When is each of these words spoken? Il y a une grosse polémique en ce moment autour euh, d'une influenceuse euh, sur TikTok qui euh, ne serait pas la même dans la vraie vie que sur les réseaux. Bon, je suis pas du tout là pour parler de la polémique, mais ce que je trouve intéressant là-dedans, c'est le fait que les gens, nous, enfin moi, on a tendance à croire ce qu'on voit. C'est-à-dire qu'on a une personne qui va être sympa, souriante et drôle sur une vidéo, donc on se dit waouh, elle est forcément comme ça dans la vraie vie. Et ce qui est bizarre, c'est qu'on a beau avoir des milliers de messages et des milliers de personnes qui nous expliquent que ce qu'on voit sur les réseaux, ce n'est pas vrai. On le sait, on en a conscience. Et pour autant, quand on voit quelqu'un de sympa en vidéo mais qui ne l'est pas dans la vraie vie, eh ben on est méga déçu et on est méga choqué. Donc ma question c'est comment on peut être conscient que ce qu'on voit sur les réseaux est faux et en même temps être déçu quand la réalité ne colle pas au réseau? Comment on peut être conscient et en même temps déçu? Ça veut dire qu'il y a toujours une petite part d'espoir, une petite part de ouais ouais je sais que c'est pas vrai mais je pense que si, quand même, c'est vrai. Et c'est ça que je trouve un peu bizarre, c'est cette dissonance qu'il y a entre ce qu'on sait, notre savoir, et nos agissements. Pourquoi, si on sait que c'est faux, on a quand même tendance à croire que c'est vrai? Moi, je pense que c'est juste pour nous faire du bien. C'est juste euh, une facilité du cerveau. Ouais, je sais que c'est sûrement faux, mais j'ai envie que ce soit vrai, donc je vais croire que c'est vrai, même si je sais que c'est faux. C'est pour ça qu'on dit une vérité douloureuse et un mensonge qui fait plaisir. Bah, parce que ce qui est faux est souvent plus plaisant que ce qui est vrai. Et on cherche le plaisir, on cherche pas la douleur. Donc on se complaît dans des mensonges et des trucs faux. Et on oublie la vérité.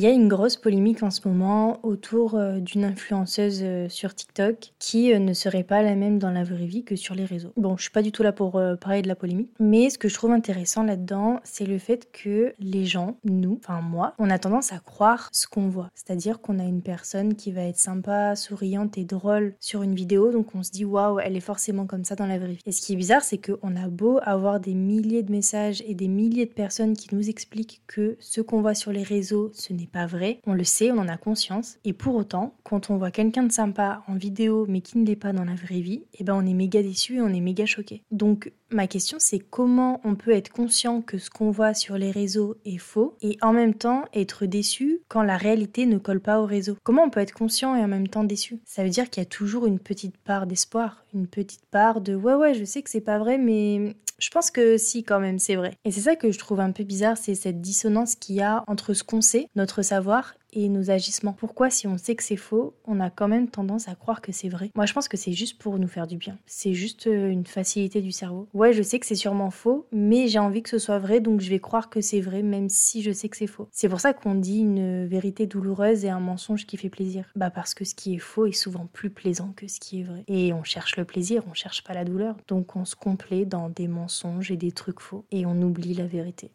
Il 0.00 0.04
y 0.04 0.06
a 0.06 0.12
une 0.12 0.28
grosse 0.28 0.56
polémique 0.56 1.02
en 1.02 1.10
ce 1.10 1.28
moment 1.28 1.78
autour 1.82 2.34
euh, 2.34 2.58
d'une 2.58 2.84
influenceuse 2.84 3.60
euh, 3.62 3.86
sur 3.90 4.14
TikTok 4.14 4.72
qui 4.78 5.12
euh, 5.12 5.18
ne 5.18 5.34
serait 5.34 5.62
pas 5.62 5.82
la 5.82 5.94
même 5.94 6.18
dans 6.18 6.30
la 6.30 6.42
vraie 6.42 6.64
vie 6.64 6.84
que 6.84 6.96
sur 6.96 7.14
les 7.14 7.26
réseaux. 7.26 7.52
Bon, 7.58 7.76
je 7.76 7.82
suis 7.82 7.90
pas 7.90 8.00
du 8.00 8.10
tout 8.10 8.22
là 8.22 8.32
pour 8.32 8.52
parler 8.80 9.02
de 9.02 9.08
la 9.08 9.14
polémique, 9.14 9.50
mais 9.58 9.90
ce 9.90 9.98
que 9.98 10.08
je 10.08 10.14
trouve 10.14 10.30
intéressant 10.30 10.84
là-dedans, 10.84 11.40
c'est 11.44 11.66
le 11.66 11.76
fait 11.76 12.10
que 12.12 12.54
les 12.58 12.86
gens, 12.86 13.18
nous, 13.24 13.60
enfin 13.62 13.82
moi, 13.82 14.14
on 14.18 14.30
a 14.30 14.38
tendance 14.38 14.72
à 14.72 14.78
croire 14.78 15.28
ce 15.32 15.46
qu'on 15.46 15.68
voit. 15.68 15.90
C'est-à-dire 15.94 16.40
qu'on 16.40 16.58
a 16.60 16.64
une 16.64 16.80
personne 16.80 17.34
qui 17.34 17.52
va 17.52 17.64
être 17.64 17.76
sympa, 17.76 18.36
souriante 18.36 18.96
et 18.96 19.04
drôle 19.04 19.52
sur 19.60 19.82
une 19.82 19.94
vidéo, 19.94 20.32
donc 20.32 20.54
on 20.54 20.62
se 20.62 20.70
dit 20.70 20.86
waouh, 20.86 21.20
elle 21.20 21.36
est 21.36 21.40
forcément 21.40 21.84
comme 21.84 22.04
ça 22.04 22.16
dans 22.16 22.26
la 22.26 22.38
vraie 22.38 22.52
vie. 22.52 22.62
Et 22.64 22.72
ce 22.72 22.80
qui 22.80 22.94
est 22.94 22.96
bizarre, 22.96 23.22
c'est 23.22 23.36
qu'on 23.36 23.76
a 23.76 23.88
beau 23.88 24.18
avoir 24.22 24.60
des 24.60 24.72
milliers 24.72 25.22
de 25.22 25.30
messages 25.30 25.82
et 25.86 25.94
des 25.94 26.08
milliers 26.08 26.46
de 26.46 26.54
personnes 26.54 26.96
qui 26.96 27.14
nous 27.14 27.28
expliquent 27.28 27.82
que 27.86 28.16
ce 28.18 28.40
qu'on 28.40 28.62
voit 28.62 28.74
sur 28.74 28.92
les 28.92 29.02
réseaux, 29.02 29.50
ce 29.52 29.74
n'est 29.74 29.89
pas 29.90 30.06
vrai. 30.06 30.40
On 30.46 30.54
le 30.54 30.64
sait, 30.64 30.90
on 30.92 30.98
en 30.98 31.08
a 31.08 31.16
conscience. 31.16 31.78
Et 31.84 31.92
pour 31.92 32.14
autant, 32.14 32.54
quand 32.62 32.90
on 32.90 32.96
voit 32.96 33.10
quelqu'un 33.10 33.42
de 33.42 33.52
sympa 33.52 34.02
en 34.06 34.14
vidéo 34.14 34.66
mais 34.68 34.80
qui 34.80 34.98
ne 34.98 35.06
l'est 35.06 35.16
pas 35.16 35.32
dans 35.32 35.44
la 35.44 35.54
vraie 35.54 35.80
vie, 35.80 36.02
eh 36.18 36.24
ben 36.24 36.34
on 36.34 36.46
est 36.46 36.54
méga 36.54 36.82
déçu 36.82 37.16
et 37.16 37.20
on 37.20 37.28
est 37.28 37.40
méga 37.40 37.66
choqué. 37.66 38.02
Donc 38.10 38.52
ma 38.70 38.86
question 38.86 39.16
c'est 39.18 39.38
comment 39.38 40.00
on 40.04 40.14
peut 40.14 40.30
être 40.30 40.50
conscient 40.50 41.02
que 41.02 41.18
ce 41.18 41.30
qu'on 41.30 41.50
voit 41.50 41.74
sur 41.74 41.98
les 41.98 42.10
réseaux 42.10 42.56
est 42.64 42.78
faux 42.78 43.16
et 43.20 43.36
en 43.42 43.52
même 43.52 43.74
temps 43.74 44.04
être 44.14 44.46
déçu 44.46 45.00
quand 45.08 45.22
la 45.22 45.36
réalité 45.36 45.86
ne 45.86 45.98
colle 45.98 46.20
pas 46.20 46.40
au 46.40 46.46
réseau? 46.46 46.76
Comment 46.82 47.04
on 47.04 47.10
peut 47.10 47.20
être 47.20 47.34
conscient 47.34 47.74
et 47.76 47.82
en 47.82 47.88
même 47.88 48.08
temps 48.08 48.24
déçu? 48.24 48.60
Ça 48.64 48.84
veut 48.84 48.90
dire 48.90 49.10
qu'il 49.10 49.20
y 49.20 49.26
a 49.26 49.28
toujours 49.28 49.66
une 49.66 49.78
petite 49.78 50.16
part 50.18 50.46
d'espoir, 50.46 51.04
une 51.14 51.26
petite 51.26 51.66
part 51.70 52.00
de 52.00 52.14
ouais 52.14 52.34
ouais 52.34 52.54
je 52.54 52.64
sais 52.64 52.82
que 52.82 52.90
c'est 52.90 53.00
pas 53.00 53.18
vrai 53.18 53.38
mais 53.38 53.96
je 54.20 54.30
pense 54.30 54.50
que 54.50 54.76
si, 54.76 55.02
quand 55.02 55.20
même, 55.20 55.38
c'est 55.38 55.56
vrai. 55.56 55.74
Et 55.84 55.90
c'est 55.90 56.00
ça 56.00 56.16
que 56.16 56.30
je 56.30 56.38
trouve 56.38 56.60
un 56.60 56.72
peu 56.72 56.84
bizarre, 56.84 57.16
c'est 57.16 57.34
cette 57.34 57.60
dissonance 57.60 58.14
qu'il 58.14 58.36
y 58.36 58.42
a 58.42 58.64
entre 58.66 58.94
ce 58.94 59.02
qu'on 59.02 59.20
sait, 59.20 59.48
notre 59.56 59.82
savoir, 59.82 60.34
et 60.52 60.68
nos 60.68 60.90
agissements. 60.90 61.32
Pourquoi, 61.32 61.70
si 61.70 61.86
on 61.86 61.98
sait 61.98 62.14
que 62.14 62.22
c'est 62.22 62.36
faux, 62.36 62.74
on 62.84 63.00
a 63.00 63.10
quand 63.10 63.28
même 63.28 63.48
tendance 63.48 63.88
à 63.88 63.94
croire 63.94 64.20
que 64.20 64.32
c'est 64.32 64.48
vrai? 64.48 64.70
Moi, 64.74 64.86
je 64.86 64.92
pense 64.92 65.08
que 65.08 65.16
c'est 65.16 65.32
juste 65.32 65.58
pour 65.58 65.78
nous 65.78 65.88
faire 65.88 66.06
du 66.06 66.16
bien. 66.16 66.38
C'est 66.46 66.74
juste 66.74 67.06
euh, 67.06 67.28
une 67.28 67.46
facilité 67.46 68.00
du 68.00 68.12
cerveau. 68.12 68.48
Ouais, 68.54 68.72
je 68.72 68.82
sais 68.82 68.98
que 68.98 69.06
c'est 69.06 69.14
sûrement 69.14 69.50
faux, 69.50 69.86
mais 69.92 70.28
j'ai 70.28 70.38
envie 70.38 70.62
que 70.62 70.70
ce 70.70 70.78
soit 70.78 70.98
vrai, 70.98 71.20
donc 71.20 71.40
je 71.40 71.50
vais 71.50 71.58
croire 71.60 71.90
que 71.90 72.00
c'est 72.00 72.20
vrai, 72.20 72.42
même 72.42 72.68
si 72.68 73.02
je 73.02 73.12
sais 73.12 73.28
que 73.28 73.36
c'est 73.36 73.46
faux. 73.46 73.68
C'est 73.72 73.88
pour 73.88 74.00
ça 74.00 74.12
qu'on 74.12 74.34
dit 74.34 74.60
une 74.60 75.06
vérité 75.06 75.46
douloureuse 75.46 76.04
et 76.04 76.10
un 76.10 76.20
mensonge 76.20 76.66
qui 76.66 76.76
fait 76.76 76.90
plaisir. 76.90 77.30
Bah, 77.36 77.50
parce 77.50 77.74
que 77.74 77.84
ce 77.84 77.94
qui 77.94 78.14
est 78.14 78.18
faux 78.18 78.46
est 78.46 78.52
souvent 78.52 78.86
plus 78.92 79.10
plaisant 79.10 79.52
que 79.56 79.68
ce 79.68 79.80
qui 79.80 80.00
est 80.00 80.04
vrai. 80.04 80.24
Et 80.28 80.52
on 80.52 80.64
cherche 80.64 80.96
le 80.96 81.04
plaisir, 81.04 81.42
on 81.50 81.54
cherche 81.54 81.84
pas 81.84 81.94
la 81.94 82.04
douleur. 82.04 82.36
Donc 82.48 82.76
on 82.76 82.84
se 82.84 82.96
complaît 82.96 83.44
dans 83.44 83.68
des 83.68 83.88
mensonges 83.88 84.50
et 84.50 84.56
des 84.56 84.72
trucs 84.72 85.00
faux. 85.00 85.24
Et 85.30 85.46
on 85.46 85.60
oublie 85.62 85.94
la 85.94 86.06
vérité. 86.06 86.50